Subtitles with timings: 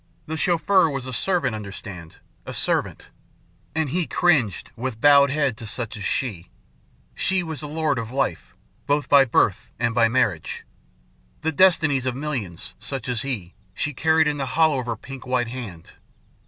[0.25, 3.09] The Chauffeur was a servant, understand, a servant.
[3.75, 6.49] And he cringed, with bowed head, to such as she.
[7.13, 8.55] She was a lord of life,
[8.87, 10.63] both by birth and by marriage.
[11.41, 15.27] The destinies of millions, such as he, she carried in the hollow of her pink
[15.27, 15.91] white hand.